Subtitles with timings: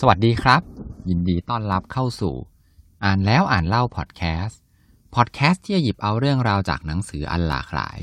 [0.00, 0.62] สวัสดีครับ
[1.08, 2.34] ยินดีต้อนรับเข้าสู่
[3.04, 4.60] อ่านแล้วอ่านเล่าพอดแคสต์
[5.14, 7.98] พอดแคสต์ที่จะหยิบเอาเรื่องราวจากหนังสืออันหลากหลาย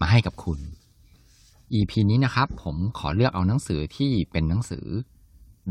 [0.00, 0.60] มาให้กับคุณ
[1.74, 4.86] EP นี้นะครับ ผมขอเลือกเอาหนังสือที่เป็นหนังสือ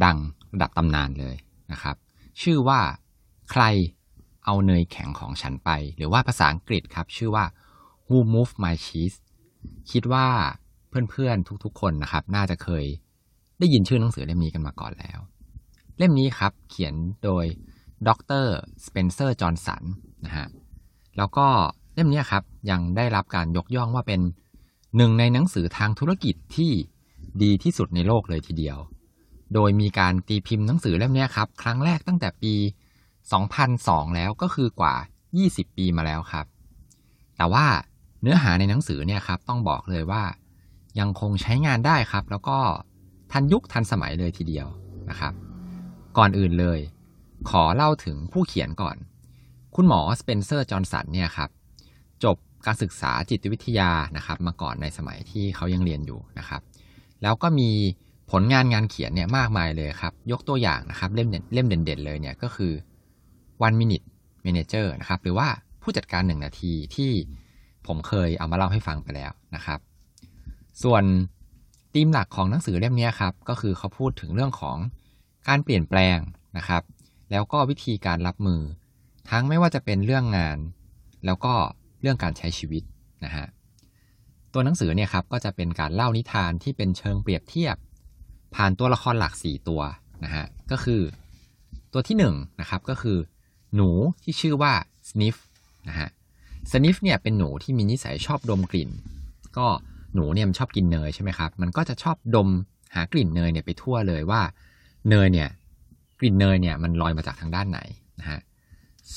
[0.04, 0.18] ดัง
[0.54, 1.36] ระดับตำนานเลย
[1.72, 1.96] นะครับ
[2.42, 2.79] ชื่อว่า
[3.51, 3.63] ใคร
[4.46, 7.46] เอาเนยแข็งของฉันไป หรือว่าภาษาอังกฤษครับ ชื่อว่า
[8.08, 9.17] Who Moved My Cheese
[9.92, 10.28] คิดว่า
[11.10, 12.85] เพื่อนๆทุกๆ คนนะครับ น่าจะเคย
[13.60, 15.19] ได้ยินชื่อหนังสือเล่มนี้กันมาก่อนแล้ว
[15.98, 17.45] เล่มนี้ครับเขียนโดย
[18.08, 18.09] ด
[18.44, 18.45] ร
[18.86, 19.84] สเปนเซอร์จอห์นสัน
[20.26, 20.48] นะฮะ
[21.17, 21.48] แล้วก็
[21.95, 24.22] เล่มนี้ครับยังได้รับการยกย่องว่าเป็น
[24.98, 26.72] หนึ่งในหนังสือทางธุรกิจที่
[27.44, 28.77] ดีที่สุดในโลกเลยทีเดียว
[29.53, 32.53] โดยมีการตีพิมพ์หนังสือเล่มนี้ครับ ครั้งแรกตั้งแต่ปี
[33.36, 34.95] 2002 แล้วก็คือกว่า
[35.36, 36.45] 20 ปีมาแล้วครับ
[37.38, 37.66] แต่ว่า
[38.22, 40.23] เนื้อหาในหนังสือเนี่ยครับต้องบอกเลยว่า
[41.00, 42.58] ยังคงใช้งานได้ครับ แล้วก็
[43.31, 44.67] ทันยุคทันสมัยเลยทีเดียว
[45.09, 45.34] นะครับ
[46.17, 46.79] ก่อนอื่นเลย
[47.49, 48.97] ขอเล่าถึงผู้เขียนก่อน
[49.75, 51.49] คุณหมอสเปนเซอร์จอห์นสันเนี่ยครับ
[52.23, 56.61] จบการศึกษาจิตวิทยานะครับ มาก่อนในสมัยที่เขายังเรียนอยู่นะครับ
[57.23, 57.69] แล้วก็มี
[58.31, 62.73] ผลงานงานเขียนเนี่ยมากมายเลยครับ ยกตัวอย่างนะครับ เล่มเด่นเล่มเด่นๆเลยเนี่ยก็คือ
[63.66, 64.05] one minute
[64.45, 65.47] manager นะครับ หรือว่า
[65.81, 67.11] ผู้จัดการหนึ่งนาทีที่
[67.88, 69.79] ผมเคยเอามาเล่าให้ฟังไปแล้วนะครับ
[70.83, 71.03] ส่วน
[71.94, 74.77] ธีมหลักของหนังสือเล่มนี้ครับ ก็คือเขาพูดถึงเรื่องของ
[75.47, 76.17] การเปลี่ยนแปลง
[76.57, 76.83] นะครับ
[77.31, 78.61] แล้วก็วิธีการรับมือ
[79.29, 80.57] ทั้งไม่ว่าจะเป็นเรื่องงาน
[81.25, 81.53] แล้วก็
[82.01, 82.83] เรื่องการใช้ชีวิต
[83.25, 83.45] นะฮะ
[84.53, 87.75] ตัวหนังสือเนี่ยครับก็จะเป็นการเล่านิทานที่เป็นเชิงเปรียบเทียบ
[88.55, 89.81] ผ่านตัวละครหลัก 4 ตัว
[90.23, 91.01] นะฮะก็คือ
[91.93, 92.23] ตัวที่1น
[92.61, 93.17] นะครับก็คือ
[93.75, 93.89] หนู
[94.23, 94.73] ที่ชื่อว่า
[95.09, 95.38] sniff
[95.89, 96.09] นะฮะ
[96.71, 98.89] sniff เนี่ยเป็นหนูที่มีนิสัยชอบดมกลิ่น
[99.57, 99.67] ก็
[100.13, 102.49] หนูเนี่ยมันชอบกินเนยใช่ไหมครับ มันก็จะชอบดม
[102.95, 104.41] หากลิ่นเนยเนี่ยไปทั่วเลยว่า
[105.09, 105.50] เนยเนี่ย
[106.20, 107.80] กลิ่นเนยเนี่ยมันลอยมาจากทางด้านไหน
[108.20, 108.39] นะฮะ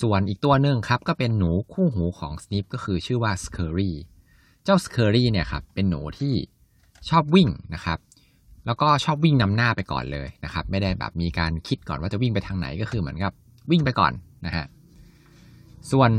[0.00, 3.92] ส่วนอีกตัวหนึ่งครับก็เป็นหนูคู่หูของ Sniff ก็คือชื่อว่า Scurry
[4.64, 6.35] เจ้า Scurry เนี่ยครับเป็นหนูที่
[7.08, 7.98] ชอบวิ่งนะครับ
[8.67, 13.33] แล้วก็ชอบวิ่งนำหน้าไปก่อนเลยนะครับ ไม่ได้แบบมีการคิดก่อนว่าจะวิ่งไปทางไหนก็คือเหมือนกับ
[13.70, 14.12] วิ่งไปก่อน
[14.46, 14.67] นะฮะ
[15.91, 16.11] ส่วน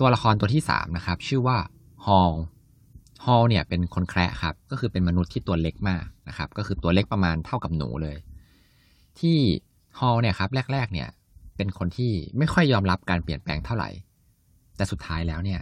[0.00, 1.58] ตัวละครตัวที่3นะครับชื่อว่า
[2.06, 2.34] Hall
[3.24, 8.16] Hall เนี่ยเป็นคนแคระครับก็คือเป็นมนุษย์ที่ตัวเล็กมากนะครับก็คือตัวเล็กประมาณเท่ากับหนูเลย
[9.20, 9.38] ที่
[9.98, 11.08] ฮอลเนี่ยครับแรก ๆ เนี่ย
[11.56, 13.90] เป็นคนที่ไม่ค่อยยอมรับการเปลี่ยนแปลงเท่าไหร่
[14.76, 15.60] แต่สุดท้ายแล้วเนี่ย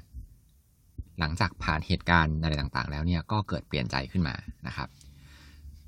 [1.18, 4.34] หลังจากผ่านเหตุการณ์อะไรต่างๆ แล้วเนี่ยก็เกิดเปลี่ยนใจขึ้นมา
[4.66, 4.88] นะครับ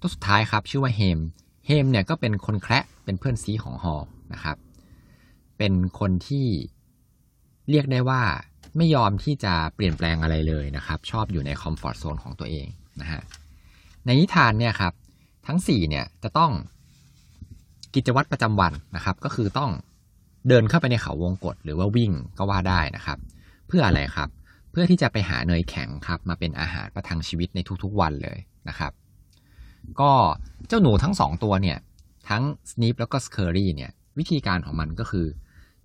[0.00, 1.18] ตัวสุดท้ายครับชื่อว่าเฮม
[1.66, 4.02] เฮมเนี่ยก็เป็นคนแคระเป็นเพื่อนซี้ของฮอว์
[4.32, 4.56] นะครับ
[5.58, 6.46] เป็นคนที่
[7.70, 8.22] เรียกได้ว่า
[8.76, 12.66] ไม่ยอมที่จะเปลี่ยนแปลงอะไรเลยนะครับ ชอบอยู่ใน comfort zone ของตัวเอง
[13.00, 13.22] นะฮะ
[14.04, 14.92] ในนิทานเนี่ยครับ
[15.46, 16.52] ทั้ง4เนี่ยจะต้อง
[17.94, 19.70] กิจวัตรประจำวันนะครับ ก็คือต้อง
[20.48, 23.18] เดินเข้าไปในเขาวงกฏหรือว่าวิ่งก็ว่าได้นะครับ
[23.66, 24.28] เพื่ออะไรครับ
[24.70, 28.38] เพื่อที่จะไปหาเนยแข็งครับ มาเป็นอาหารประทังชีวิตในทุกๆวันเลย
[28.68, 28.92] นะครับ
[30.00, 30.12] ก็
[30.68, 31.78] เจ้าหนูทั้งสองตัวเนี่ย
[32.28, 35.26] ทั้งสนีปแล้วก็สเคอรี่เนี่ย วิธีการของมันก็คือ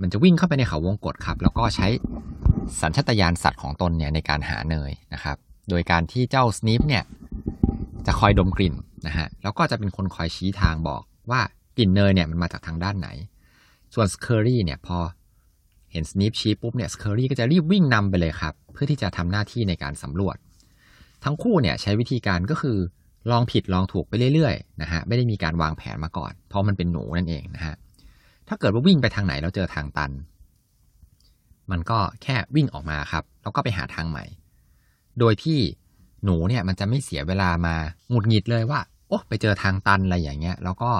[0.01, 1.87] มันจะวิ่งเข้าไปในเขาวงกฏครับ แล้วก็ใช้
[2.81, 5.37] สัญชตาตญาณสัตว์ของตนเนี่ยในการหาเนยนะครับ
[5.69, 7.03] โดยการที่เจ้าสนีปเนี่ย
[8.05, 8.75] จะคอยดมกลิ่น
[9.07, 11.01] นะฮะแล้วก็จะเป็นคนคอยชี้ทางบอก
[11.31, 11.41] ว่า
[11.77, 13.09] กลิ่นเนยเนี่ยมันมาจากทางด้านไหน
[13.93, 14.97] ส่วนสเคอรี่เนี่ยพอ
[15.91, 20.37] เห็นสนิฟฟ์ชี้ปุ๊บเนี่ยสเคอรี่ก็จะรีบวิ่งนำไปเลยครับ เพื่อที่จะทำหน้าที่ในการสำรวจ
[21.23, 22.77] ทั้งคู่เนี่ยใช้วิธีการก็คือ
[23.31, 27.75] ลองผิดลองถูกไปเรื่อยๆนะฮะไม่ได้มีการวางแผนมาก่อน เพราะมันเป็นหนูนั่นเองนะฮะ
[28.47, 30.11] ถ้าเกิดว่าวิ่งไปทางไหนแล้วเจอทางตัน
[31.71, 34.25] มันก็แค่วิ่งออกมาครับ แล้วก็ไปหาทางใหม่
[35.19, 35.59] โดยที่
[36.23, 37.75] หนูเนี่ยมันจะไม่เสียเวลามา
[38.09, 40.91] หงุดหงิดเลยว่า โอ้ไปเจอทางตันอะไรอย่างเงี้ย แล้วก็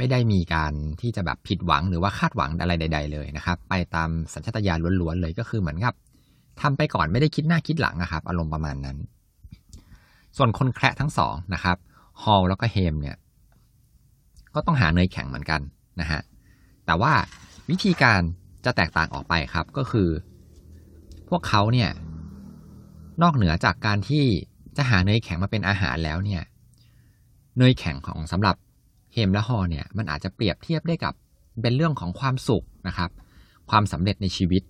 [0.00, 5.94] ไม่ได้มีการที่จะแบบผิดหวังหรือว่าคาดหวังอะไรใด ๆ เลยนะครับ ไปตามสัญชตาตญาณล้วนๆเลยก็คือเหมือนกับ
[6.60, 8.96] ทำไปก่อนไม่ได้คิดหน้าคิดหลังนะครับ อารมณ์ประมาณนั้น
[10.36, 11.76] ส่วนคนแคระทั้งสองนะครับ
[12.22, 13.16] ฮอลแล้วก็เฮมเนี่ย
[14.54, 15.60] ก็ต้องหาเนยแข็งเหมือนกัน
[16.00, 16.20] นะฮะ
[16.86, 17.12] แต่ว่า
[17.70, 18.20] วิธีการ
[18.64, 20.08] จะแตกต่างออกไปครับก็คือ
[21.28, 21.90] พวกเขาเนี่ย
[23.22, 24.24] นอกเหนือจากการที่
[24.76, 26.42] จะหาเนยแข็งมาเป็นอาหารแล้วเนี่ย
[27.58, 28.56] เนยแข็งของสำหรับ
[29.14, 31.14] เฮมและฮอเนี่ยมันอาจจะเปรียบเทียบได้กับ
[31.62, 33.10] เป็นเรื่องของความสุขนะครับ
[33.70, 34.62] ความสำเร็จในชีวิต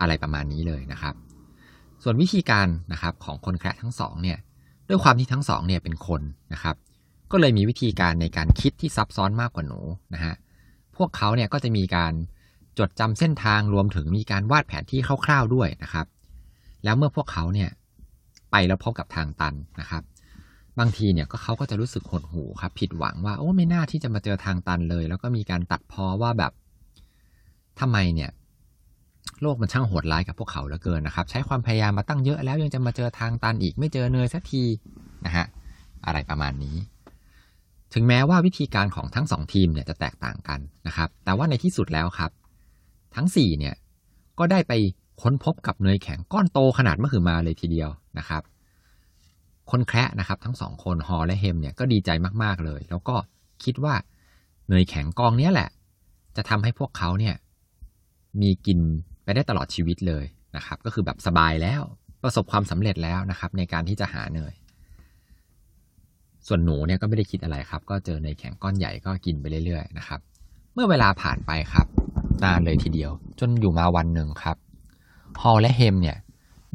[0.00, 1.14] อะไรประมาณนี้เลยนะครับ
[2.02, 4.38] ส่วนวิธีการนะครับของคนแคระทั้งสองเนี่ย
[4.88, 6.22] ด้วยความที่ทั้งสองเนี่ยเป็นคน
[6.52, 6.76] นะครับ
[7.30, 9.80] ก็เลยมีวิธีการในการคิดที่ซับซ้อนมากกว่าหนู
[10.14, 10.34] นะฮะ
[10.96, 12.12] พวกเขาเนี่ยก็จะมีการ
[12.78, 16.06] จดจำเส้นทางรวมถึงมีการวาดแผนที่คร่าวๆด้วยนะครับ
[16.84, 17.70] แล้วเมื่อพวกเขาเนี่ย
[18.50, 20.02] ไปแล้วพบกับทางตันนะครับ
[20.78, 26.52] บางทีเนี่ยก็เขาก็จะรู้สึกหดหู่ครับผิดหวังว่าโอ้ไม่น่าที่จะมาเจอทางตันเลย แล้วก็มีการตัดพ้อว่าแบบ
[27.80, 28.30] ทำไมเนี่ย
[29.42, 34.62] โลกมันช่างโหดร้ายกับพวกเขาเหลือเกินนะครับ ใช้ความพยายามมาตั้งเยอะแล้วยังจะมาเจอทางตันอีกไม่เจอเนยสักที
[35.24, 35.46] นะฮะ
[36.06, 36.76] อะไรประมาณนี้
[37.94, 42.30] ถึงแม้ว่าวิธีการของทั้งสองทีมเนี่ยจะแตกต่างกันนะครับ แต่ว่าในที่สุดแล้วครับ
[43.16, 43.74] ทั้งสี่เนี่ย
[44.38, 44.72] ก็ได้ไป
[45.22, 48.42] ค้นพบกับเนยแข็งก้อนโตขนาดมหึมาเลยทีเดียวนะครับ
[49.70, 52.10] คนแคระนะครับ ทั้งสองคนฮอและเฮมเนี่ยก็ดีใจ
[52.42, 53.16] มากๆเลย แล้วก็
[53.64, 53.94] คิดว่า
[54.68, 55.68] เนยแข็งกองนี้แหละ
[56.36, 57.34] จะทำให้พวกเขาเนี่ย
[58.40, 58.78] มีกิน
[59.24, 60.24] ไปได้ตลอดชีวิตเลย
[60.56, 61.82] นะครับ ก็คือแบบสบายแล้ว
[62.22, 64.54] ประสบความสำเร็จแล้วนะครับ ในการที่จะหาเนย
[66.46, 70.20] ส่วนหนูเนี่ยก็ไม่ได้คิดอะไรครับ ก็เจอเนยแข็งก้อนใหญ่ก็กินไปเรื่อยๆนะครับ
[70.74, 71.86] เมื่อเวลาผ่านไปครับ
[72.44, 73.10] นานเลยทีเดียว
[73.40, 74.56] จนอยู่มาวันหนึ่งครับ
[75.42, 76.16] ฮอลและเฮมเนี่ย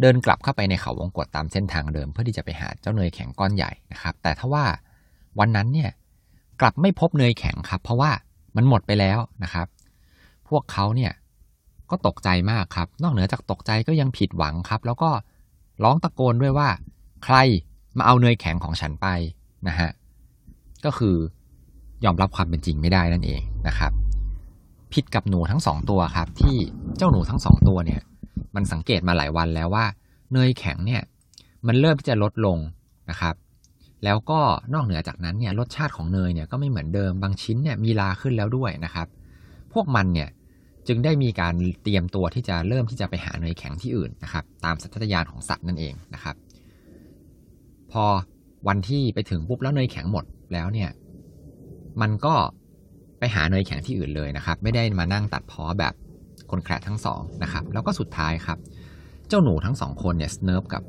[0.02, 4.66] เดินกลับเข้าไปในเขาวงกฏตามเส้นทางเดิมเพื่อที่จะไปหาเจ้าเนยแข็งก้อนใหญ่นะครับ แต่ถ้าว่า
[5.40, 5.92] วันนั้นเนี่ย
[6.62, 8.12] กลับไม่พบเนยแข็งครับ เพราะว่า
[8.56, 9.68] มันหมดไปแล้วนะครับ
[10.50, 11.12] พวกเขาเนี่ย
[11.90, 15.10] ก็ตกใจมากครับ นอกเหนือจากตกใจก็ยังผิดหวังครับ แล้วก็
[15.84, 16.70] ร้องตะโกนด้วยว่า
[17.24, 17.36] ใคร
[17.98, 19.08] มาเอาเนยแข็งของฉันไป
[19.68, 19.90] นะฮะ
[20.86, 21.16] ก็คือ
[22.06, 23.92] ยอมรับความเป็นจริงไม่ได้นั่นเองนะครับ
[24.94, 26.56] ผิดกับหนูทั้งสองตัวครับ ที่
[26.98, 28.02] เจ้าหนูทั้งสองตัวเนี่ย
[28.56, 29.86] มันสังเกตมาหลายวันแล้วว่า
[30.34, 31.02] เนยแข็งเนี่ย
[31.68, 32.58] มันเริ่มที่จะลดลง
[33.10, 33.36] นะครับ
[34.04, 34.40] แล้วก็
[34.74, 39.08] นอกเหนือจากนั้นเนี่ยรสชาติของเนยเนี่ยก็ไม่เหมือนเดิมบางชิ้นเนี่ยมีลาขึ้นแล้วด้วยนะครับ
[39.74, 40.30] พวกมันเนี่ย
[40.88, 46.36] จึงได้มีการเตรียมตัวที่จะเริ่มที่จะไปหาเนยแข็งที่อื่นนะครับ ตามสัญชาตญาณของสัตว์นั่นเองนะครับ
[47.92, 48.06] พอ
[48.68, 50.90] วันที่ไปถึงปุ๊บแล้วเนยแข็งหมดแล้วเนี่ย
[52.02, 52.36] มันก็
[53.20, 55.94] ไปหาเนยแข็งที่อื่นเลยนะครับ ไม่ได้มานั่งตัดพ้อแบบ
[56.52, 58.58] คนแคระทั้งสองนะครับ แล้วก็สุดท้ายครับ
[59.28, 60.84] เจ้าหนูทั้งสองคนเนี่ยสนิฟฟ์กับ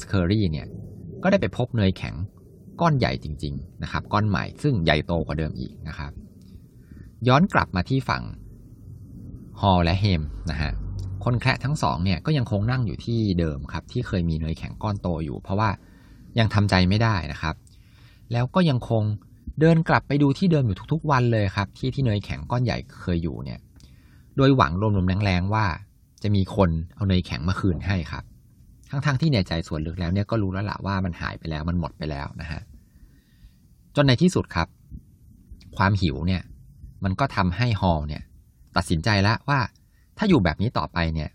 [0.00, 0.66] สเคอรี่เนี่ย
[1.22, 2.14] ก็ได้ไปพบเนยแข็ง
[2.80, 6.12] ก้อนใหญ่จริง ๆ นะครับ ก้อนใหม่ซึ่งใหญ่โตกว่าเดิมอีกนะครับ
[7.28, 8.22] ย้อนกลับมาที่ฝั่ง
[9.60, 10.72] ฮอลและเฮมนะฮะ
[11.24, 15.70] คนแคระทั้งสองเนี่ยก็ยังคงนั่งอยู่ที่เดิมครับ ที่เคยมีเนยแข็งก้อนโตอยู่ เพราะว่า
[16.38, 17.54] ยังทำใจไม่ได้นะครับ
[18.32, 19.02] แล้วก็ยังคง
[19.60, 23.60] เดินกลับไปดูที่เดิมอยู่ทุกๆ วันเลยครับ ที่ที่เนยแข็งก้อนใหญ่เคยอยู่เนี่ย
[24.36, 25.66] โดยหวังรวมๆแรงๆว่า
[26.22, 28.24] จะมีคนเอาเนยแข็งมาคืนให้ครับ
[28.90, 32.60] ทั้งๆทที่ในใจส่วนลึกแล้วเนี่ยก็รู้แล้วละว่ามันหายไปแล้วมันหมดไปแล้วนะฮะ
[33.96, 34.68] จนในที่สุดครับ
[35.76, 36.42] ความหิวเนี่ย
[37.04, 38.22] มันก็ทำให้ฮอลเนี่ย
[38.76, 39.60] ตัดสินใจแล้วว่า
[40.18, 41.30] ถ้าอยู่แบบนี้ต่อไปเนี่ย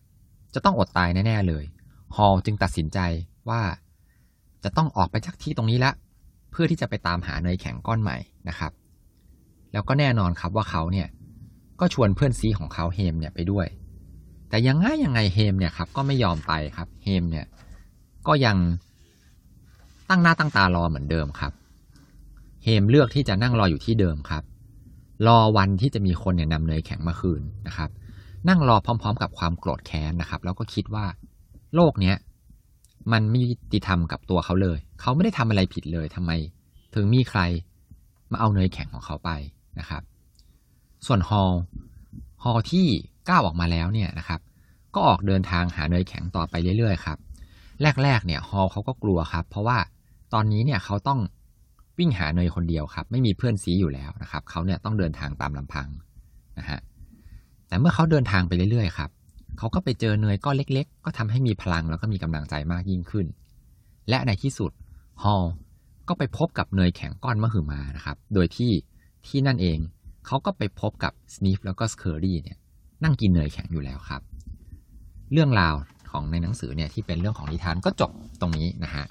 [0.54, 1.64] จะต้องอดตายแน่ๆเลย
[2.16, 3.00] ฮอลจึงตัดสินใจ
[3.50, 3.62] ว่า
[4.64, 5.92] จะต้องออกไปจากที่ตรงนี้ละ
[6.52, 8.18] เพื่อที่จะไปตามหาเนยแข็งก้อนใหม่
[8.50, 8.72] นะครับ
[9.74, 11.08] แล้วก็แน่นอนครับว่าเขาเนี่ย
[11.80, 13.68] ก็ชวนเพื่อนซีของเขาเฮมเนี่ยไปด้วย
[14.50, 17.46] แต่ยังไงยังไงเฮมเนี่ยครับก็ไม่ยอมไปครับเฮมเนี่ย
[18.28, 18.58] ก็ยัง
[20.10, 21.54] ตั้งหน้าตั้งตารอเหมือนเดิมครับ
[22.64, 24.44] เฮมเลือกที่จะนั่งรออยู่ที่เดิมครับ
[25.28, 27.90] รอวันที่จะมีคนเนี่ยนำเนยแข็งมาคืนนะครับ
[28.50, 31.06] นั่งรอพร้อม ๆ กับความโกรธแค้นนะครับ แล้วก็คิดว่า
[31.76, 32.16] โลกเนี้ย
[33.12, 36.32] มันไม่ยุติธรรมกับตัวเขาเลย เขาไม่ได้ทำอะไรผิดเลยทำไม
[36.96, 37.42] ถึงมีใคร
[38.32, 39.32] มาเอาเนยแข็งของเขาไป
[39.80, 40.02] นะครับ
[41.08, 41.52] ส่วนฮอล
[42.44, 42.88] ฮอลที่
[43.30, 44.40] ก้าวออกมาแล้วเนี่ยนะครับ
[44.94, 47.18] ก็ออกเดินทางหาเนยแข็งต่อไปเรื่อยๆครับ
[48.04, 49.78] แรกๆเนี่ยฮอลเขาก็กลัวครับ เพราะว่า
[50.34, 51.20] ตอนนี้เนี่ยเขาต้อง
[52.00, 55.88] วิ่งหาเนยคนเดียวครับ ไม่มีเพื่อนซีอยู่แล้วนะครับเขาเนี่ยต้องเดินทางตามลำพัง
[56.60, 56.80] นะฮะ
[57.68, 59.10] แต่เมื่อเขาเดินทางไปเรื่อยๆครับ
[59.58, 63.26] เขาก็ไปเจอเนยก้อนเล็ก ๆ ก็ทำให้มีพลังแล้วก็มีกำลังใจมากยิ่งขึ้น
[64.10, 64.72] และในที่สุด
[65.24, 65.44] ฮอล
[66.08, 68.72] ก็ไปพบกับเนยแข็งก้อนมหึมานะครับ โดยที่
[69.28, 69.78] ที่นั่นเอง
[70.32, 72.58] เขาก็ไปพบกับสนีฟแล้วก็สเคอรี่เนี่ย
[73.04, 74.22] นั่งกินเนยแข็งอยู่แล้วครับ
[75.34, 75.76] เรื่องราว
[76.12, 79.06] ของในหนังสือเนี่ยที่เป็นเรื่องของนิทานก็จบตรงนี้นะฮะ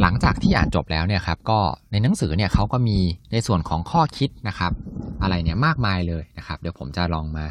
[0.00, 1.60] หลังจากที่อ่านจบแล้วเนี่ยครับก็
[1.92, 2.98] ในหนังสือเนี่ยเขาก็มี
[3.32, 4.72] ในส่วนของข้อคิดนะครับ
[5.22, 7.44] อะไรเนี่ยมากมายเลยนะครับ เดี๋ยวผมจะลองมา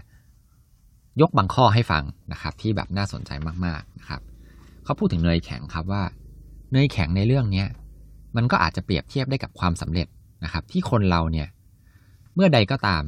[1.21, 3.31] ยกบางข้อให้ฟังนะครับ ที่แบบน่าสนใจ
[3.65, 4.21] มากๆนะครับ
[4.83, 6.03] เขาพูดถึงเนยแข็งครับว่า
[6.71, 7.67] เนยแข็งในเรื่องเนี้ย
[8.35, 10.07] มันก็อาจจะเปรียบเทียบได้กับความสำเร็จ
[10.43, 11.47] นะครับ ที่คนเราเนี่ย
[12.35, 13.03] เมื่อใดก็ตาม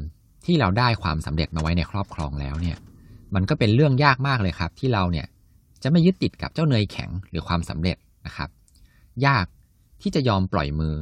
[0.45, 2.77] ที่เราได้ความสำเร็จมาไว้ในครอบครองแล้วเนี่ย
[3.35, 5.27] มันก็เป็นเรื่องยากมากเลยครับ ที่เราเนี่ย
[5.83, 8.49] จะไม่ยึดติดกับเจ้าเนยแข็งหรือความสำเร็จนะครับ
[9.25, 9.45] ยาก
[10.01, 10.95] ที่จะยอมปล่อยมือ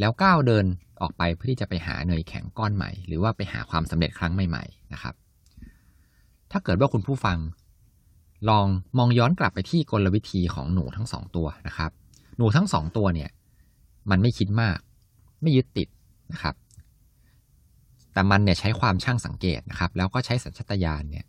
[0.00, 0.64] แล้วก้าวเดิน
[1.00, 5.14] ออกไปเพื่อที่จะไปหาเนยแข็งก้อนใหม่ หรือว่าไปหาความสำเร็จครั้งใหม่ ๆ นะครับ
[6.50, 7.38] ถ้าเกิดว่าคุณผู้ฟัง
[8.48, 8.66] ลอง
[8.98, 11.90] มองย้อนกลับไปที่กลวิธีของหนูทั้งสองตัวนะครับ
[12.36, 13.30] หนูทั้งสองตัวเนี่ย
[14.10, 14.78] มันไม่คิดมาก
[15.42, 15.88] ไม่ยึดติด
[16.32, 16.54] นะครับ
[18.12, 21.24] แต่มันเนี่ยใช้ความช่างสังเกตนะครับ แล้วก็ใช้สัญชตาตญาณเนี่ย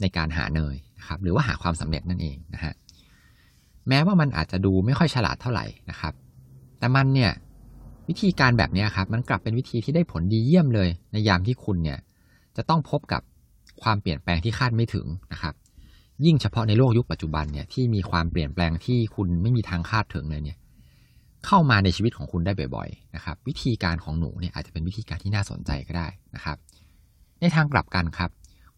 [0.00, 2.74] ในการหาเนยนะครับ หรือว่าหาความสำเร็จนั่นเองนะฮะ
[3.88, 6.12] แม้ว่ามันอาจจะดูไม่ค่อยฉลาดเท่าไหร่นะครับ
[6.78, 7.32] แต่มันเนี่ย
[8.08, 11.98] วิธีการแบบนี้ครับ มันกลับเป็นวิธีที่ได้ผลดีเยี่ยมเลย ในยามที่คุณเนี่ย
[12.56, 13.22] จะต้องพบกับ
[13.82, 15.54] ความเปลี่ยนแปลงที่คาดไม่ถึงนะครับ
[16.24, 20.58] ยิ่งเฉพาะในโลกยุคปัจจุบันเนี่ยที่มีความเปลี่ยนแปลงที่คุณไม่มีทางคาดถึงเลยเนี่ย
[21.46, 26.56] เข้ามาในชีวิตของคุณได้บ่อยๆนะครับ วิธีการของหนูเนี่ยอาจจะเป็นวิธีการที่น่าสนใจก็ได้นะครับ
[27.40, 28.30] ในทางกลับกันครับ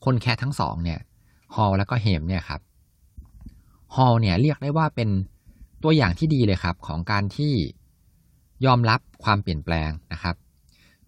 [0.04, 0.99] คนแค่ทั้งสองเนี่ย
[1.54, 2.61] ฮอลแล้วก็เฮมเนี่ยครับ
[3.95, 5.09] ฮอลเนี่ยเรียกได้ว่าเป็น
[5.83, 7.52] ตัวอย่างที่ดีเลยครับ ของการที่
[8.66, 10.35] ยอมรับความเปลี่ยนแปลงนะครับ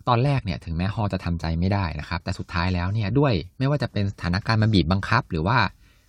[0.09, 5.59] ตอนแรกเนี่ยถึงแม้ฮอลจะทำใจไม่ได้นะครับ แต่สุดท้ายแล้วเนี่ยด้วยไม่ว่าจะเป็นสถานการณ์มาบีบบังคับ หรือว่า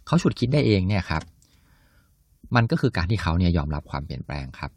[0.07, 1.23] เขาฉุดคิดได้เองเนี่ยครับ
[2.55, 4.71] มันก็คือการที่เขาเนี่ยยอมรับความเปลี่ยนแปลงครับ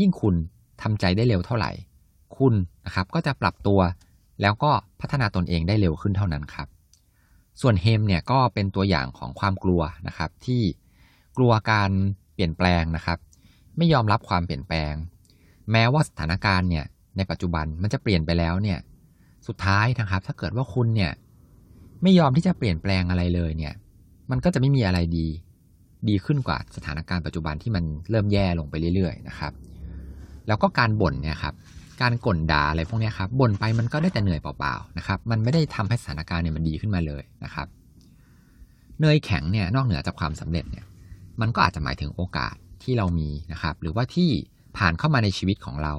[0.00, 0.34] ยิ่งคุณ
[0.82, 1.70] ทำใจได้เร็วเท่าไหร่
[2.36, 2.54] คุณ
[2.86, 3.80] นะครับก็จะปรับตัว
[4.42, 6.68] แล้วก็พัฒนาตนเองได้เร็วขึ้นเท่านั้นครับ
[7.60, 10.62] ส่วนเฮมเนี่ยก็เป็นตัวอย่างของความกลัวนะครับที่
[11.36, 11.90] กลัวการ
[12.34, 13.18] เปลี่ยนแปลงนะครับ
[13.76, 14.94] ไม่ยอมรับความเปลี่ยนแปลง
[15.72, 16.84] แม้ว่าสถานการณ์เนี่ย
[17.16, 18.78] ในปัจจุบันมันจะเปลี่ยนไปแล้วเนี่ย
[19.46, 21.12] สุดท้ายนะครับ ถ้าเกิดว่าคุณเนี่ย
[22.02, 23.74] ไม่ยอมที่จะเปลี่ยนแปลงอะไรเลยเนี่ย
[24.30, 25.26] มันก็จะไม่มีอะไรดี
[26.08, 29.52] ดีขึ้นกว่าสถานการณ์ปัจจุบันที่มันเริ่มแย่ลงไปเรื่อยๆนะครับ
[30.48, 31.54] แล้วก็การบ่นเนี่ยครับ
[32.02, 37.66] การก่นด่าอะไรพวกนี้ครับบ่นไปมันก็ได้แต่เหนื่อยเปล่าๆนะครับมันไม่ได้ทำให้สถานการณ์เนี่ยมันดีขึ้นมาเลยนะครับ
[39.00, 40.84] เนยแข็งเนี่ยนอกเหนือจากความสำเร็จเนี่ย
[41.40, 44.30] มันก็อาจจะหมายถึงโอกาสที่เรามีนะครับ หรือว่าที่
[44.76, 45.94] ผ่านเข้ามาในชีวิตของเรา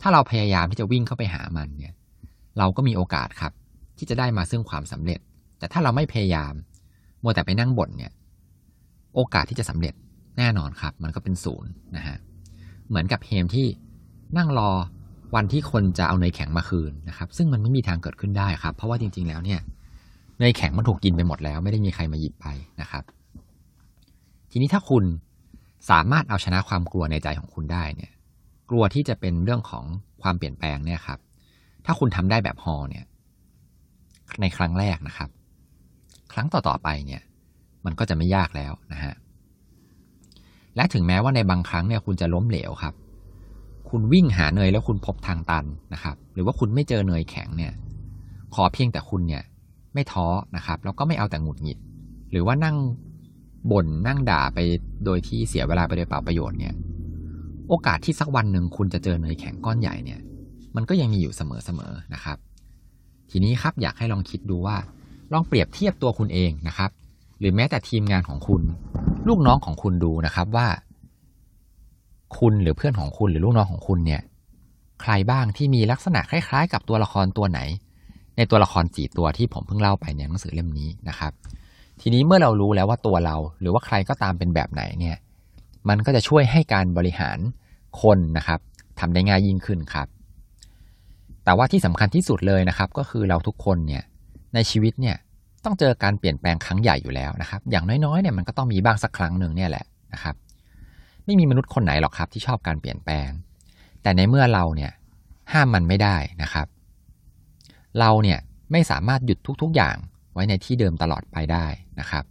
[0.00, 1.94] ถ้าเราพยายามที่จะวิ่งเข้าไปหามันเนี่ย
[2.58, 3.52] เราก็มีโอกาสครับ
[3.98, 5.20] ที่จะได้มาซึ่งความสำเร็จ
[5.58, 6.52] แต่ถ้าเราไม่พยายาม
[7.22, 8.12] มัวแต่ไปนั่งบ่นเนี่ย
[9.14, 9.94] โอกาสที่จะสำเร็จ
[10.38, 12.16] แน่นอนครับ มันก็เป็นศูนย์นะฮะ
[12.88, 13.66] เหมือนกับเฮมที่
[14.38, 14.70] นั่งรอ
[15.34, 19.60] วันที่คนจะเอาเนยแข็งมาคืนนะครับ ซึ่งมันไม่มีทางเกิดขึ้นได้ครับ เพราะว่าจริง ๆ แล้วเนี่ย
[20.38, 22.46] เนยแข็งมันถูกกินไปหมดแล้ว ไม่ได้มีใครมาหยิบไป
[22.80, 23.04] นะครับ
[24.50, 25.04] ทีนี้ถ้าคุณ
[25.90, 28.10] สามารถเอาชนะความกลัวในใจของคุณได้เนี่ย
[28.70, 29.84] กลัวที่จะเป็นเรื่องของ
[30.22, 31.18] ความเปลี่ยนแปลงเนี่ยครับ
[31.86, 33.04] ถ้าคุณทำได้แบบฮอเนี่ย
[34.40, 35.30] ในครั้งแรกนะครับ
[36.32, 37.22] ครั้งต่อๆไปเนี่ย
[37.84, 39.14] มันก็จะไม่ยากแล้วนะฮะ
[40.76, 42.94] และถึงแม้ว่าในบางครั้งเนี่ยคุณจะล้มเหลวครับ
[43.90, 47.72] คุณวิ่งหาเนยแล้วคุณพบทางตันนะครับ หรือว่าคุณไม่เจอเนยแข็งเนี่ย
[48.54, 49.42] ขอเพียงแต่คุณเนี่ย
[49.94, 51.78] ไม่ท้อนะครับ แล้วก็ไม่เอาแต่หงุดหงิด
[52.30, 52.76] หรือว่านั่ง
[53.70, 54.58] บ่นนั่งด่าไป
[55.04, 56.74] โดยที่เสียเวลาไปโดยเปล่าประโยชน์เนี่ย
[57.68, 60.20] โอกาสที่สักวันหนึ่งคุณจะเจอเนยแข็งก้อนใหญ่เนี่ย
[60.76, 62.38] มันก็ยังมีอยู่เสมอๆนะครับ
[63.30, 64.76] ทีนี้ครับอยากให้ลองคิดดูว่า
[65.32, 66.90] ลองเปรียบเทียบตัวคุณเองนะครับ
[67.38, 68.62] หรือแม้แต่ทีมงานของคุณ
[69.28, 70.68] ลูกน้องของคุณดูนะครับว่า
[72.38, 74.22] คุณหรือเพื่อนของคุณหรือลูกน้องของคุณเนี่ย
[75.02, 77.60] ใครบ้างที่มีลักษณะคล้าย ๆ กับตัวละครตัวไหน
[78.36, 81.32] ในตัวละครสี่ตัวที่ผมเพิ่งเล่าไปในหนังสือเล่มนี้นะครับ
[82.00, 85.16] ทีนี้เมื่อเรารู้แล้วว่าตัวเรา หรือว่าใครก็ตามเป็นแบบไหนเนี่ย
[85.88, 87.38] มันก็จะช่วยให้การบริหาร
[88.02, 88.60] คนนะครับ
[89.00, 90.08] ทำได้ง่ายยิ่งขึ้นครับ
[91.44, 94.02] แต่ว่าที่สำคัญที่สุดเลยนะครับ ก็คือเราทุกคนเนี่ย
[94.54, 95.16] ในชีวิตเนี่ย
[95.64, 100.34] ต้องเจอการเปลี่ยนแปลงครั้งใหญ่อยู่แล้วนะครับ อย่างน้อยๆเนี่ยมันก็ต้องมีบ้างสักครั้งหนึ่งเนี่ยแหละนะครับ
[101.24, 103.28] ไม่มีมนุษย์คนไหนหรอกครับ ที่ชอบการเปลี่ยนแปลง
[104.02, 104.92] แต่ในเมื่อเราเนี่ย
[105.52, 106.66] ห้ามมันไม่ได้นะครับ
[108.00, 108.38] เราเนี่ย
[108.72, 109.96] ไม่สามารถหยุดทุกๆอย่าง
[110.32, 111.66] ไว้ในที่เดิมตลอดไปได้
[112.00, 112.24] นะครับ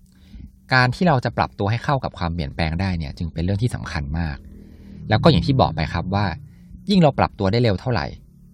[0.73, 4.37] การที่เราจะปรับตัวให้เข้ากับความเปลี่ยนแปลงได้เนี่ย จึงเป็นเรื่องที่สำคัญมาก
[5.09, 6.25] แล้วก็อย่างที่บอกไปครับว่า
[6.89, 8.05] ยิ่งเราปรับตัวได้เร็วเท่าไหร่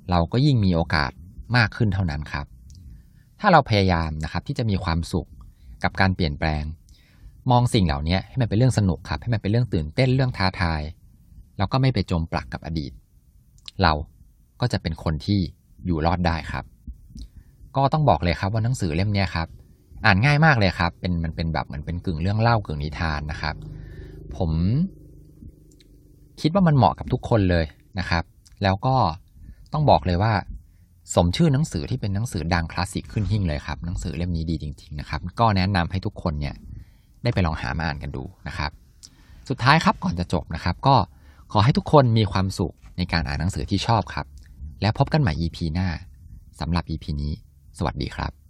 [0.10, 1.12] เราก็ยิ่งมีโอกาส
[1.58, 2.46] มากขึ้นเท่านั้นครับ
[3.46, 5.30] ถ้าเราพยายามนะครับที่จะมีความสุข
[5.84, 6.64] กับการเปลี่ยนแปลง
[7.52, 10.82] มองสิ่งเหล่านี้ให้มันเป็นเรื่องสนุกครับ ให้มันเป็นเรื่องตื่นเต้นเรื่องท้าทาย
[11.58, 12.92] แล้วก็ไม่ไปจมปลักกับอดีต
[13.82, 13.94] เรา
[14.62, 15.40] ก็จะเป็นคนที่
[15.86, 16.66] อยู่รอดได้ครับ
[17.76, 19.48] ก็ต้องบอกเลยครับว่าหนังสือเล่มนี้ครับ
[20.06, 23.56] อ่านง่ายมากเลยครับ เป็นมันเป็นแบบเหมือนเป็นกึ่งเรื่องเล่ากึ่งนิทานนะครับ
[24.38, 24.52] ผม
[26.42, 27.66] คิดว่ามันเหมาะกับทุกคนเลย
[28.00, 28.24] นะครับ
[28.64, 28.96] แล้วก็
[29.74, 30.34] ต้องบอกเลยว่า
[31.16, 36.56] สมชื่อหนังสือที่เป็นหนังสือดังคลาสสิกขึ้นหิ่งเลยครับ หนังสือเล่มนี้ดีจริงๆนะครับ ก็แนะนำให้ทุกคนเนี่ย
[37.24, 38.72] ได้ไปลองหามาอ่านกันดูนะครับ
[39.50, 40.96] สุดท้ายครับก่อนจะจบนะครับ ก็
[41.52, 44.26] ขอให้ทุกคนมีความสุขในการอ่านหนังสือที่ชอบครับ
[44.82, 45.88] แล้วพบกันใหม่ EP หน้า
[46.60, 47.34] สำหรับ EP นี้
[47.78, 48.43] สวัสดีครับ